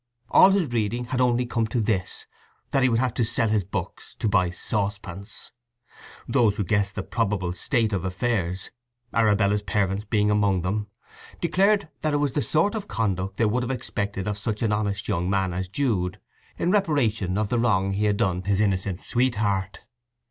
[0.31, 2.25] All his reading had only come to this,
[2.71, 5.51] that he would have to sell his books to buy saucepans.
[6.27, 8.71] Those who guessed the probable state of affairs,
[9.13, 10.87] Arabella's parents being among them,
[11.39, 14.71] declared that it was the sort of conduct they would have expected of such an
[14.71, 16.19] honest young man as Jude
[16.57, 19.81] in reparation of the wrong he had done his innocent sweetheart.